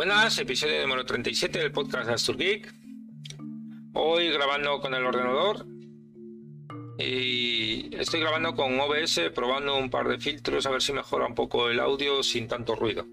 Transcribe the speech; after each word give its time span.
buenas, 0.00 0.38
episodio 0.38 0.80
número 0.80 1.04
37 1.04 1.58
del 1.58 1.72
podcast 1.72 2.08
de 2.08 2.14
Astur 2.14 2.38
Geek. 2.38 2.72
Hoy 3.92 4.30
grabando 4.30 4.80
con 4.80 4.94
el 4.94 5.04
ordenador 5.04 5.66
y 6.98 7.94
estoy 7.94 8.20
grabando 8.20 8.54
con 8.54 8.80
OBS, 8.80 9.30
probando 9.34 9.76
un 9.76 9.90
par 9.90 10.08
de 10.08 10.18
filtros 10.18 10.64
a 10.64 10.70
ver 10.70 10.80
si 10.80 10.94
mejora 10.94 11.26
un 11.26 11.34
poco 11.34 11.68
el 11.68 11.78
audio 11.80 12.22
sin 12.22 12.48
tanto 12.48 12.76
ruido. 12.76 13.04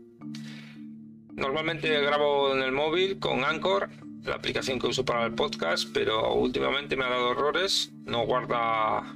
Normalmente 1.33 1.89
grabo 1.99 2.55
en 2.55 2.61
el 2.61 2.71
móvil 2.71 3.19
con 3.19 3.43
Anchor, 3.43 3.89
la 4.23 4.35
aplicación 4.35 4.79
que 4.79 4.87
uso 4.87 5.03
para 5.03 5.25
el 5.25 5.33
podcast, 5.33 5.89
pero 5.93 6.35
últimamente 6.35 6.95
me 6.95 7.03
ha 7.03 7.09
dado 7.09 7.33
errores, 7.33 7.91
no 8.05 8.25
guarda 8.25 9.13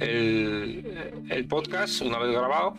el, 0.00 1.24
el 1.30 1.46
podcast 1.46 2.02
una 2.02 2.18
vez 2.18 2.32
grabado 2.32 2.74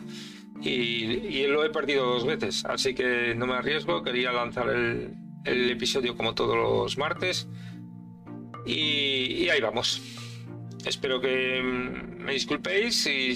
y, 0.64 1.46
lo 1.46 1.64
he 1.64 1.70
perdido 1.70 2.06
dos 2.06 2.24
veces, 2.24 2.64
así 2.64 2.94
que 2.94 3.34
no 3.34 3.46
me 3.46 3.54
arriesgo, 3.54 4.02
quería 4.02 4.32
lanzar 4.32 4.68
el, 4.68 5.16
episodio 5.44 6.16
como 6.16 6.34
todos 6.34 6.56
los 6.56 6.96
martes 6.96 7.48
y, 8.66 9.48
ahí 9.48 9.60
vamos. 9.60 10.00
Espero 10.86 11.20
que 11.20 11.62
me 11.62 12.32
disculpéis 12.32 13.06
y 13.06 13.30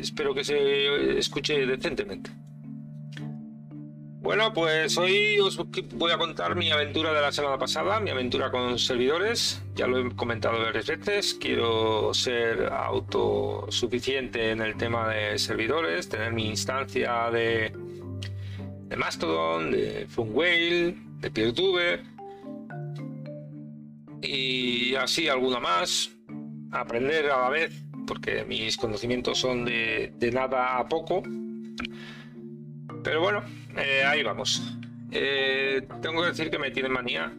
espero 0.00 0.34
que 0.34 0.44
se 0.44 1.18
escuche 1.18 1.66
decentemente. 1.66 2.30
Bueno, 4.24 4.54
pues 4.54 4.96
hoy 4.96 5.38
os 5.38 5.58
voy 5.92 6.10
a 6.10 6.16
contar 6.16 6.56
mi 6.56 6.70
aventura 6.70 7.12
de 7.12 7.20
la 7.20 7.30
semana 7.30 7.58
pasada, 7.58 8.00
mi 8.00 8.08
aventura 8.08 8.50
con 8.50 8.78
servidores. 8.78 9.62
Ya 9.74 9.86
lo 9.86 9.98
he 9.98 10.16
comentado 10.16 10.58
varias 10.60 10.86
veces. 10.86 11.34
Quiero 11.34 12.14
ser 12.14 12.72
autosuficiente 12.72 14.52
en 14.52 14.62
el 14.62 14.76
tema 14.78 15.10
de 15.10 15.38
servidores, 15.38 16.08
tener 16.08 16.32
mi 16.32 16.46
instancia 16.46 17.30
de, 17.30 17.70
Mastodon, 18.96 19.70
de 19.70 20.06
Funwhale, 20.08 20.96
de 21.20 21.30
PeerTuber 21.30 22.02
y 24.22 24.94
así 24.94 25.28
alguna 25.28 25.60
más. 25.60 26.12
Aprender 26.72 27.30
a 27.30 27.42
la 27.42 27.50
vez, 27.50 27.84
porque 28.06 28.42
mis 28.46 28.78
conocimientos 28.78 29.38
son 29.38 29.66
de, 29.66 30.14
de 30.16 30.30
nada 30.32 30.78
a 30.78 30.88
poco 30.88 31.22
pero 33.04 33.20
bueno, 33.20 33.42
eh, 33.76 34.02
ahí 34.04 34.22
vamos. 34.22 34.62
Eh, 35.12 35.86
tengo 36.00 36.22
que 36.22 36.28
decir 36.28 36.50
que 36.50 36.58
me 36.58 36.70
tienen 36.70 36.92
manía. 36.92 37.32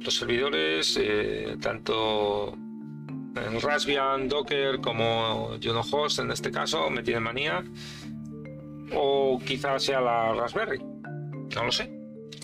Los 0.00 0.16
servidores, 0.16 0.98
eh, 1.00 1.56
tanto 1.60 2.56
en 3.36 3.60
Raspbian, 3.60 4.28
Docker 4.28 4.80
como 4.80 5.56
Juno 5.62 5.82
Host 5.82 6.20
en 6.20 6.30
este 6.30 6.50
caso, 6.50 6.88
me 6.88 7.02
tienen 7.02 7.22
manía. 7.22 7.62
O 8.94 9.38
quizás 9.44 9.82
sea 9.84 10.00
la 10.00 10.32
Raspberry. 10.32 10.78
No 10.78 11.64
lo 11.64 11.72
sé. 11.72 11.92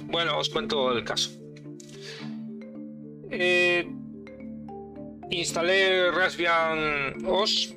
Bueno, 0.05 0.39
os 0.39 0.51
cuento 0.51 0.93
el 0.93 1.05
caso. 1.05 1.31
instalé 5.31 6.11
Raspbian 6.11 7.25
OS 7.25 7.75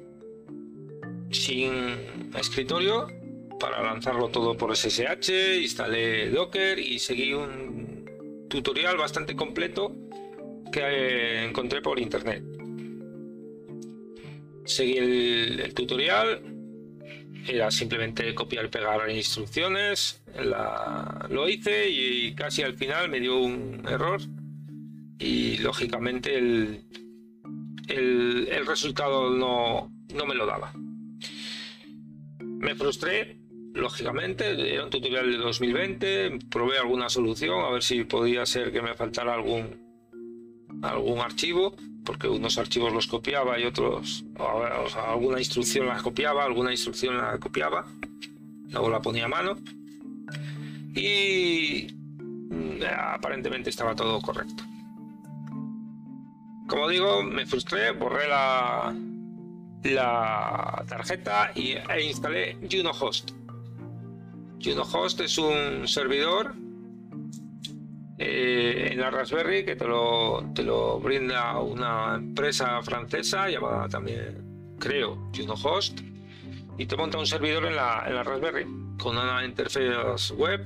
sin 1.32 2.34
escritorio 2.38 3.08
para 3.66 3.82
lanzarlo 3.82 4.28
todo 4.30 4.56
por 4.56 4.78
SSH, 4.78 5.60
instalé 5.60 6.30
Docker 6.30 6.78
y 6.78 7.00
seguí 7.00 7.34
un 7.34 8.06
tutorial 8.48 8.96
bastante 8.96 9.36
completo 9.36 9.92
que 10.72 10.82
eh, 10.82 11.46
encontré 11.46 11.82
por 11.82 12.00
internet. 12.00 12.44
Seguí 14.66 14.98
el, 15.00 15.74
tutorial, 15.74 16.44
era 17.48 17.72
simplemente 17.72 18.36
copiar 18.36 18.66
y 18.66 18.68
pegar 18.68 19.10
instrucciones, 19.10 20.22
lo 21.30 21.50
hice 21.50 21.90
y 21.90 22.36
casi 22.36 22.62
al 22.62 22.76
final 22.76 23.10
me 23.10 23.20
dio 23.20 23.36
un 23.40 23.84
error 23.90 24.22
y 25.18 25.58
lógicamente 25.58 26.38
el, 26.38 26.84
el, 27.88 28.66
resultado 28.68 29.32
no, 29.32 29.92
no 30.14 30.26
me 30.28 30.36
lo 30.36 30.46
daba. 30.46 30.72
Me 32.40 32.76
frustré 32.76 33.45
lógicamente, 33.76 34.74
era 34.74 34.86
un 34.86 34.90
tutorial 34.90 35.30
de 35.30 35.38
2020, 35.38 36.40
probé 36.50 36.80
alguna 36.80 37.10
solución, 37.10 37.64
a 37.64 37.70
ver 37.70 37.84
si 37.84 38.06
podía 38.06 38.46
ser 38.46 38.72
que 38.72 38.82
me 38.82 38.96
faltara 38.96 39.34
algún, 39.34 40.80
algún 40.82 41.20
archivo, 41.20 41.76
porque 42.06 42.28
unos 42.28 42.58
archivos 42.58 42.94
los 42.94 43.08
copiaba 43.08 43.60
y 43.60 43.66
otros, 43.66 44.24
alguna 45.08 45.40
instrucción 45.40 45.88
la 45.88 46.02
copiaba, 46.02 46.46
alguna 46.46 46.72
instrucción 46.72 47.18
la 47.18 47.38
copiaba, 47.38 47.86
luego 48.70 48.90
la 48.90 49.02
ponía 49.02 49.26
a 49.26 49.30
mano 49.30 49.58
y 50.96 51.88
mm, 52.50 52.82
aparentemente 52.98 53.70
estaba 53.70 53.96
todo 53.96 54.22
correcto. 54.22 54.64
Como 56.68 56.88
digo, 56.88 57.22
me 57.24 57.46
frustré, 57.46 57.92
borré 57.92 58.28
la, 58.28 58.96
la 59.84 60.86
tarjeta 60.88 61.52
y, 61.54 61.74
e 61.74 62.02
instalé 62.04 62.58
Juno 62.72 62.92
Host 62.92 63.32
Host 64.94 65.22
es 65.22 65.38
un 65.38 65.88
servidor 65.88 66.54
eh, 68.18 68.90
en 68.92 69.00
la 69.00 69.12
Raspberry 69.12 69.66
que 69.66 69.76
te 69.76 69.86
lo, 69.86 70.52
te 70.54 70.64
lo 70.64 71.00
brinda 71.00 71.60
una 71.60 72.16
empresa 72.16 72.82
francesa 72.82 73.50
llamada 73.50 73.88
también, 73.90 74.76
creo, 74.80 75.30
Host 75.64 76.02
y 76.78 76.86
te 76.86 76.96
monta 76.98 77.18
un 77.18 77.28
servidor 77.28 77.66
en 77.66 77.76
la, 77.76 78.04
en 78.08 78.16
la 78.16 78.24
Raspberry 78.24 78.66
con 78.98 79.18
una 79.18 79.46
interfaz 79.46 80.32
web 80.32 80.66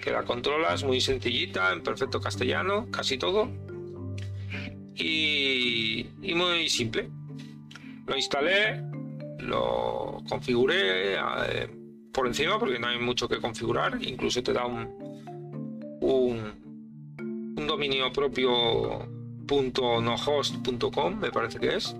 que 0.00 0.10
la 0.10 0.24
controlas 0.24 0.84
muy 0.84 1.00
sencillita, 1.00 1.72
en 1.72 1.82
perfecto 1.82 2.20
castellano, 2.20 2.88
casi 2.90 3.18
todo 3.18 3.50
y, 4.94 6.06
y 6.22 6.34
muy 6.34 6.68
simple. 6.68 7.08
Lo 8.06 8.16
instalé, 8.16 8.82
lo 9.40 10.22
configuré, 10.28 11.14
eh, 11.14 11.77
por 12.18 12.26
encima 12.26 12.58
porque 12.58 12.80
no 12.80 12.88
hay 12.88 12.98
mucho 12.98 13.28
que 13.28 13.38
configurar, 13.38 13.96
incluso 14.02 14.42
te 14.42 14.52
da 14.52 14.66
un, 14.66 14.88
un, 16.00 17.64
dominio 17.64 18.10
propio 18.12 19.08
.nohost.com 19.48 21.20
me 21.20 21.30
parece 21.30 21.60
que 21.60 21.76
es. 21.76 21.94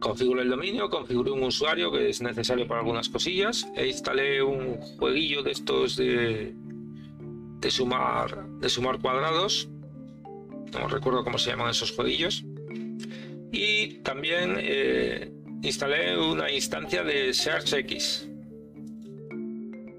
Configuré 0.00 0.42
el 0.42 0.50
dominio, 0.50 0.90
configuré 0.90 1.30
un 1.30 1.44
usuario 1.44 1.90
que 1.90 2.10
es 2.10 2.20
necesario 2.20 2.68
para 2.68 2.80
algunas 2.80 3.08
cosillas 3.08 3.66
e 3.74 3.86
instalé 3.86 4.42
un 4.42 4.76
jueguillo 4.98 5.42
de 5.42 5.52
estos 5.52 5.96
de, 5.96 6.54
de 7.58 7.70
sumar 7.70 8.48
de 8.60 8.68
sumar 8.68 9.00
cuadrados. 9.00 9.70
No 10.74 10.88
recuerdo 10.88 11.24
cómo 11.24 11.38
se 11.38 11.52
llaman 11.52 11.70
esos 11.70 11.92
jueguillos. 11.92 12.44
Y 13.50 14.02
también 14.02 14.56
eh, 14.58 15.32
instalé 15.62 16.18
una 16.18 16.50
instancia 16.50 17.02
de 17.02 17.32
SearchX. 17.34 18.28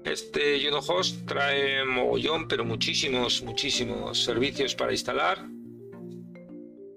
Este 0.04 0.70
Host 0.72 1.26
trae 1.26 1.84
mogollón, 1.84 2.48
pero 2.48 2.64
muchísimos, 2.64 3.42
muchísimos 3.42 4.24
servicios 4.24 4.74
para 4.74 4.92
instalar. 4.92 5.46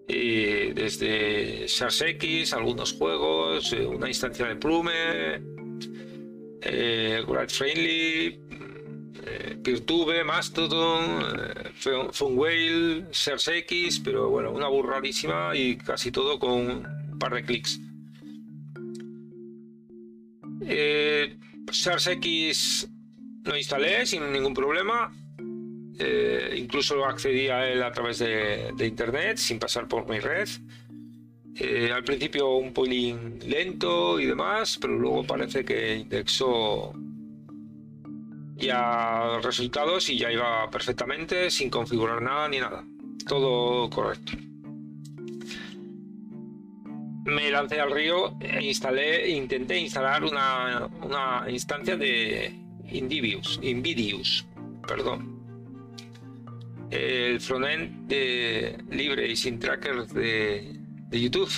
Y 0.08 0.72
desde 0.74 1.68
SearchX, 1.68 2.54
algunos 2.54 2.94
juegos, 2.94 3.74
eh, 3.74 3.86
una 3.86 4.08
instancia 4.08 4.48
de 4.48 4.56
Plume, 4.56 5.42
eh, 6.62 7.24
Friendly, 7.50 8.40
eh, 9.26 9.58
PeerTube, 9.64 10.24
Mastodon, 10.26 11.22
eh, 11.40 12.12
Funwhale, 12.12 13.06
SearchX, 13.12 14.00
pero 14.00 14.30
bueno, 14.30 14.52
una 14.52 14.68
burradísima 14.68 15.56
y 15.56 15.78
casi 15.78 16.12
todo 16.12 16.40
con 16.40 16.52
un 16.52 17.20
par 17.20 17.34
de 17.34 17.44
clics. 17.44 17.80
Eh, 20.68 21.38
SARS-X 21.72 22.90
lo 23.46 23.58
instalé 23.58 24.06
sin 24.06 24.32
ningún 24.32 24.54
problema. 24.54 25.14
Eh, 26.00 26.56
incluso 26.58 27.06
accedí 27.06 27.50
a 27.50 27.70
él 27.70 27.84
a 27.84 27.92
través 27.92 28.20
de, 28.20 28.74
internet 28.80 29.38
sin 29.38 29.60
pasar 29.60 29.88
por 29.88 30.08
mi 30.10 30.20
red. 30.20 30.48
Eh, 31.56 31.92
al 31.94 32.04
principio 32.04 32.56
un 32.56 32.74
polling 32.74 33.40
lento 33.46 34.20
y 34.20 34.26
demás, 34.26 34.78
pero 34.82 34.98
luego 34.98 35.24
parece 35.24 35.64
que 35.64 35.98
indexó 35.98 36.94
ya 38.56 39.40
resultados 39.44 40.10
y 40.10 40.18
ya 40.18 40.32
iba 40.32 40.70
perfectamente 40.72 41.52
sin 41.52 41.70
configurar 41.70 42.22
nada 42.22 42.48
ni 42.48 42.60
nada. 42.60 42.84
Todo 43.28 43.90
correcto 43.90 44.34
me 47.26 47.50
lancé 47.50 47.80
al 47.80 47.92
río 47.92 48.36
e 48.40 48.64
instalé, 48.64 49.30
intenté 49.30 49.80
instalar 49.80 50.24
una, 50.24 51.46
instancia 51.50 51.96
de 51.96 52.54
Indivius, 52.92 53.60
Invidius, 53.62 54.46
perdón. 54.88 55.32
El 56.92 57.40
frontend 57.40 58.08
de 58.08 58.78
libre 58.92 59.28
y 59.32 59.36
sin 59.36 59.58
trackers 59.58 60.14
de, 60.14 60.80
de 61.10 61.22
YouTube. 61.22 61.50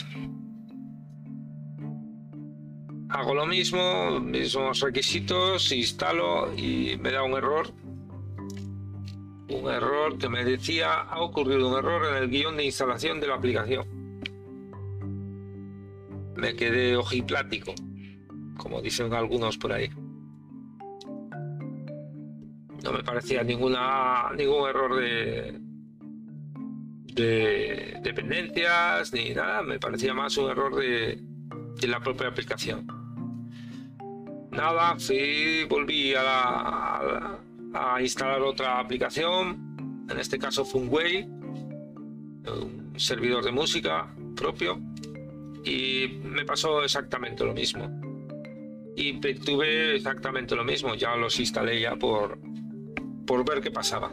hago 3.09 3.33
lo 3.33 3.45
mismo, 3.45 4.19
mismos 4.19 4.81
requisitos, 4.81 5.71
instalo 5.71 6.53
y 6.55 6.97
me 6.97 7.11
da 7.11 7.23
un 7.23 7.33
error. 7.33 7.73
Un 9.47 9.69
error 9.69 10.17
que 10.17 10.27
me 10.27 10.43
decía, 10.43 11.01
ha 11.01 11.21
ocurrido 11.21 11.69
un 11.69 11.77
error 11.77 12.07
en 12.07 12.23
el 12.23 12.29
guion 12.29 12.57
de 12.57 12.65
instalación 12.65 13.19
de 13.19 13.27
la 13.27 13.35
aplicación. 13.35 13.94
Me 16.35 16.55
quedé 16.55 16.97
ojiplático, 16.97 17.73
como 18.57 18.81
dicen 18.81 19.13
algunos 19.13 19.57
por 19.57 19.73
ahí. 19.73 19.89
No 22.83 22.91
me 22.91 23.03
parecía 23.03 23.43
ninguna, 23.43 24.31
ningún 24.37 24.69
error 24.69 24.95
de, 24.95 25.59
de 27.15 27.99
dependencias 28.03 29.13
ni 29.13 29.33
nada, 29.33 29.63
me 29.63 29.79
parecía 29.79 30.13
más 30.13 30.37
un 30.37 30.51
error 30.51 30.75
de, 30.75 31.19
de 31.79 31.87
la 31.87 31.99
propia 31.99 32.27
aplicación. 32.27 32.85
Nada, 34.51 34.97
fui, 34.97 35.65
volví 35.69 36.13
a, 36.15 37.37
a, 37.73 38.01
instalar 38.01 38.41
otra 38.41 38.79
aplicación, 38.79 40.05
en 40.09 40.19
este 40.19 40.39
caso 40.39 40.63
Funway, 40.63 41.23
un 41.23 42.93
servidor 42.97 43.43
de 43.43 43.51
música 43.51 44.07
propio, 44.35 44.79
y 45.65 46.19
me 46.23 46.45
pasó 46.45 46.83
exactamente 46.83 47.43
lo 47.43 47.53
mismo. 47.53 47.89
Y 48.95 49.19
tuve 49.19 49.95
exactamente 49.95 50.55
lo 50.55 50.63
mismo, 50.63 50.95
ya 50.95 51.15
los 51.15 51.39
instalé 51.39 51.81
ya 51.81 51.95
por, 51.95 52.37
por 53.25 53.43
ver 53.43 53.61
qué 53.61 53.71
pasaba. 53.71 54.11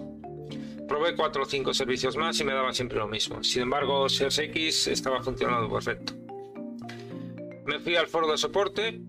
Probé 0.89 1.15
cuatro 1.15 1.43
o 1.43 1.47
cinco 1.47 1.73
servicios 1.73 2.17
más 2.17 2.41
y 2.41 2.45
me 2.45 2.53
daba 2.53 2.73
siempre 2.73 2.99
lo 2.99 3.07
mismo. 3.07 3.45
Sin 3.45 3.63
embargo, 3.63 4.07
X 4.09 4.87
estaba 4.89 5.23
funcionando 5.23 5.73
perfecto. 5.73 6.15
Me 7.67 7.79
fui 7.79 7.95
al 7.95 8.09
foro 8.09 8.31
de 8.31 8.39
soporte, 8.39 9.01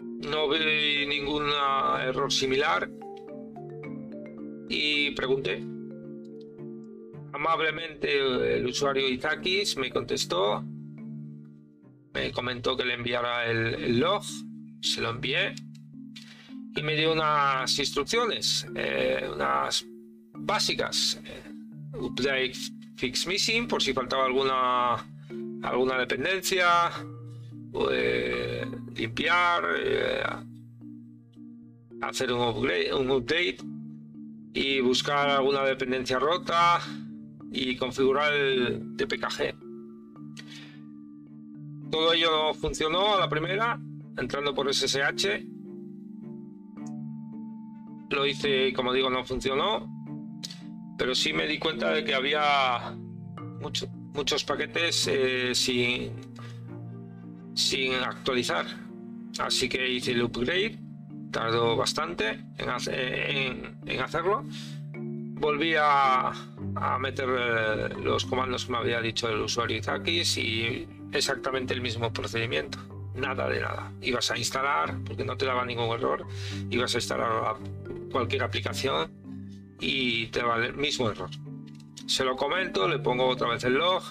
no 0.00 0.48
vi 0.48 1.06
ningún 1.06 1.48
error 2.00 2.32
similar 2.32 2.88
y 4.68 5.10
pregunté. 5.10 5.62
Amablemente 7.32 8.56
el 8.56 8.64
usuario 8.66 9.08
Izakis 9.08 9.76
me 9.76 9.90
contestó, 9.90 10.64
me 12.14 12.30
comentó 12.30 12.76
que 12.76 12.84
le 12.84 12.94
enviara 12.94 13.44
el, 13.46 13.98
log, 13.98 14.24
se 14.80 15.00
lo 15.00 15.10
envié 15.10 15.54
y 16.76 16.82
me 16.82 16.94
dio 16.94 17.12
unas 17.12 17.78
instrucciones, 17.78 18.66
eh, 18.74 19.28
unas 19.32 19.84
básicas. 20.32 21.20
Eh, 21.24 21.42
update 21.98 22.54
fix 22.96 23.26
missing 23.26 23.66
por 23.66 23.82
si 23.82 23.92
faltaba 23.92 24.26
alguna 24.26 25.04
alguna 25.62 25.98
dependencia 25.98 26.90
eh, 27.90 28.64
limpiar, 28.94 29.64
hacer 32.02 32.32
un 32.32 32.40
upgrade, 32.40 32.94
un 32.94 33.10
update 33.10 33.58
y 34.52 34.80
buscar 34.80 35.30
alguna 35.30 35.64
dependencia 35.64 36.18
rota 36.18 36.80
y 37.50 37.76
configurar 37.76 38.32
el 38.32 38.96
DPKG. 38.96 39.63
Todo 41.94 42.12
ello 42.12 42.52
funcionó 42.54 43.14
a 43.14 43.20
la 43.20 43.28
primera, 43.28 43.78
entrando 44.18 44.52
por 44.52 44.68
SSH. 44.68 45.46
Lo 48.10 48.26
hice 48.26 48.66
y 48.66 48.72
como 48.72 48.92
digo 48.92 49.08
no 49.08 49.24
funcionó, 49.24 49.88
pero 50.98 51.14
sí 51.14 51.32
me 51.32 51.46
di 51.46 51.60
cuenta 51.60 51.92
de 51.92 52.02
que 52.02 52.12
había 52.12 52.96
muchos 54.12 54.42
paquetes 54.42 55.06
eh, 55.06 55.54
sin 55.54 56.10
sin 57.54 57.94
actualizar. 57.94 58.66
Así 59.38 59.68
que 59.68 59.88
hice 59.88 60.10
el 60.10 60.22
upgrade, 60.24 60.76
tardó 61.30 61.76
bastante 61.76 62.40
en, 62.58 64.00
hacerlo. 64.00 64.42
Volví 64.94 65.76
a, 65.76 66.32
a, 66.74 66.98
meter 66.98 67.28
eh, 67.28 67.88
los 68.02 68.24
comandos 68.24 68.64
que 68.64 68.72
me 68.72 68.78
había 68.78 69.00
dicho 69.00 69.28
el 69.28 69.42
usuario 69.42 69.76
Izakis 69.76 70.38
y 70.38 70.88
exactamente 71.14 71.74
el 71.74 71.80
mismo 71.80 72.12
procedimiento. 72.12 72.78
Nada 73.14 73.48
de 73.48 73.60
nada. 73.60 73.92
Ibas 74.02 74.30
a 74.30 74.38
instalar, 74.38 74.96
porque 75.04 75.24
no 75.24 75.36
te 75.36 75.46
daba 75.46 75.64
ningún 75.64 75.94
error, 75.94 76.26
ibas 76.70 76.94
a 76.94 76.98
instalar 76.98 77.56
cualquier 78.10 78.42
aplicación 78.42 79.10
y 79.80 80.26
te 80.28 80.42
va 80.42 80.56
el 80.56 80.74
mismo 80.74 81.10
error. 81.10 81.30
Se 82.06 82.24
lo 82.24 82.36
comento, 82.36 82.88
le 82.88 82.98
pongo 82.98 83.26
otra 83.26 83.48
vez 83.48 83.64
el 83.64 83.74
log 83.74 84.02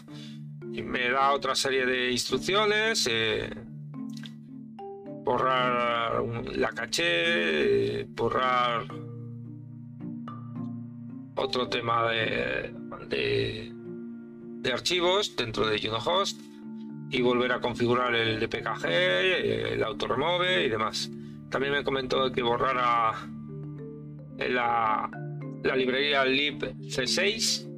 y 0.71 0.81
me 0.81 1.09
da 1.09 1.31
otra 1.31 1.55
serie 1.55 1.85
de 1.85 2.11
instrucciones. 2.11 3.07
Eh, 3.09 3.49
borrar 5.23 6.23
la 6.55 6.69
caché, 6.69 8.05
borrar 8.09 8.85
otro 11.35 11.67
tema 11.67 12.09
de, 12.09 12.73
de, 13.09 14.71
archivos 14.71 15.35
dentro 15.35 15.67
de 15.67 15.79
Junohost 15.79 16.39
y 17.13 17.21
volver 17.21 17.51
a 17.51 17.61
configurar 17.61 18.15
el 18.15 18.39
DPKG, 18.39 18.85
el 18.85 19.83
autoremove 19.83 20.65
y 20.65 20.69
demás. 20.69 21.11
También 21.49 21.73
me 21.73 21.83
comentó 21.83 22.31
que 22.31 22.41
borrara 22.41 23.29
la, 24.39 25.11
la 25.63 25.75
librería 25.75 26.25
libc6 26.25 27.69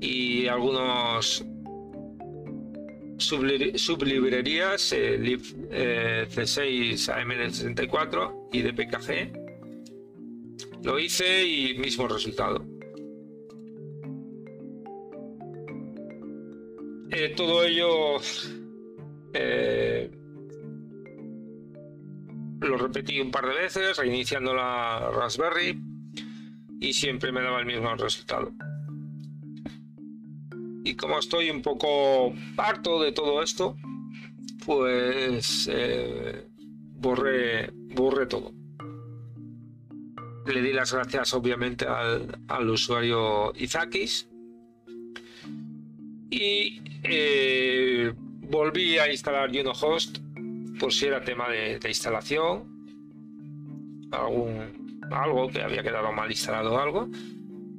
y 0.00 0.46
algunos 0.46 1.44
sublibrerías, 3.18 4.92
eh, 4.92 5.18
lib 5.18 5.42
eh, 5.72 6.28
C6 6.30 7.12
AMD64 7.12 8.50
y 8.52 8.62
DPKG. 8.62 9.32
Lo 10.84 10.96
hice 11.00 11.44
y 11.44 11.76
mismo 11.76 12.06
resultado. 12.06 12.64
Eh, 17.10 17.32
todo 17.36 17.64
ello 17.64 18.18
lo 22.60 22.76
repetí 22.76 23.20
un 23.20 23.30
par 23.30 23.46
de 23.46 23.54
veces, 23.54 23.96
reiniciando 23.96 24.54
la 24.54 25.10
Raspberry 25.10 25.80
y 26.80 26.92
siempre 26.92 27.32
me 27.32 27.40
daba 27.40 27.60
el 27.60 27.66
mismo 27.66 27.94
resultado 27.94 28.52
y 30.88 30.96
como 30.96 31.18
estoy 31.18 31.50
un 31.50 31.60
poco 31.60 32.32
harto 32.56 33.02
de 33.02 33.12
todo 33.12 33.42
esto, 33.42 33.76
pues 34.64 35.68
eh, 35.70 36.48
borré, 36.94 37.70
borré 37.72 38.26
todo. 38.26 38.52
Le 40.46 40.62
di 40.62 40.72
las 40.72 40.94
gracias 40.94 41.34
obviamente 41.34 41.86
al, 41.86 42.70
usuario 42.70 43.52
Izakis 43.54 44.30
y 46.30 46.82
eh, 47.02 48.12
volví 48.16 48.98
a 48.98 49.10
instalar 49.10 49.50
Junohost 49.54 50.18
por 50.78 50.92
si 50.92 51.06
era 51.06 51.22
tema 51.22 51.48
de, 51.48 51.80
instalación, 51.86 52.64
algún, 54.12 55.00
algo 55.10 55.48
que 55.48 55.62
había 55.62 55.82
quedado 55.82 56.12
mal 56.12 56.30
instalado 56.30 56.78
algo 56.78 57.08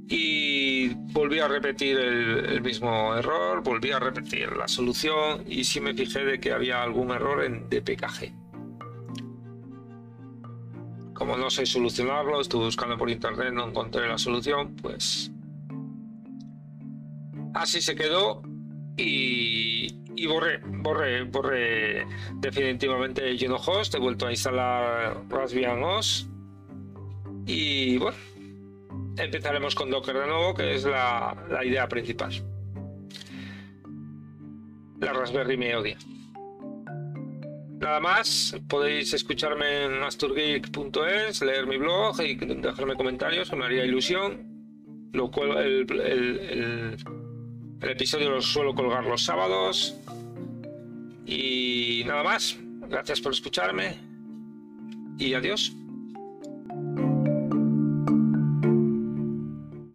y 0.08 0.90
volví 1.14 1.40
a 1.40 1.48
repetir 1.48 1.98
el, 1.98 2.62
mismo 2.62 3.16
error, 3.16 3.62
volví 3.64 3.92
a 3.92 4.00
repetir 4.00 4.52
la 4.54 4.68
solución 4.68 5.44
y 5.48 5.64
sí 5.64 5.80
me 5.80 5.94
fijé 5.94 6.26
de 6.26 6.40
que 6.40 6.52
había 6.52 6.82
algún 6.82 7.12
error 7.12 7.44
en 7.44 7.70
DPKG. 7.70 8.34
Como 11.14 11.38
no 11.38 11.50
sé 11.50 11.66
solucionarlo, 11.66 12.42
estuve 12.42 12.66
buscando 12.66 12.98
por 12.98 13.10
internet, 13.10 13.54
no 13.54 13.68
encontré 13.68 14.08
la 14.08 14.18
solución, 14.18 14.76
pues 14.78 15.32
así 17.60 17.82
se 17.82 17.96
quedó 17.96 18.42
y, 18.98 19.88
borré, 20.28 20.60
borré, 20.64 21.24
borré 21.24 22.06
definitivamente 22.36 23.38
Junohost, 23.40 23.96
he 23.96 24.00
vuelto 24.00 24.28
a 24.28 24.32
instalar 24.32 25.24
Raspbian 25.30 25.84
OS 25.84 26.30
y 27.46 27.98
bueno, 27.98 28.18
empezaremos 29.18 29.76
con 29.76 29.90
Docker 29.90 30.18
de 30.18 30.28
nuevo, 30.28 30.54
que 30.54 30.76
es 30.76 30.86
la, 30.86 31.36
idea 31.64 31.88
principal. 31.88 32.32
La 35.00 35.14
Raspberry 35.14 35.58
me 35.58 35.76
odia. 35.76 35.98
Nada 37.80 38.02
más, 38.02 38.58
podéis 38.68 39.14
escucharme 39.14 39.86
en 39.86 40.04
asturgeek.es, 40.04 41.42
leer 41.42 41.66
mi 41.66 41.78
blog 41.78 42.22
y 42.22 42.36
dejarme 42.36 42.96
comentarios, 42.96 43.52
me 43.54 43.66
haría 43.66 43.86
ilusión. 43.86 44.48
Lo 45.14 45.32
cual, 45.32 45.58
el, 45.58 46.98
el 47.82 47.90
episodio 47.90 48.30
lo 48.30 48.42
suelo 48.42 48.76
colgar 48.76 49.06
los 49.06 49.24
sábados. 49.24 49.96
Y 51.26 52.04
nada 52.06 52.24
más, 52.24 52.58
gracias 52.90 53.22
por 53.22 53.34
escucharme 53.34 53.98
y 55.18 55.34
adiós. 55.34 55.76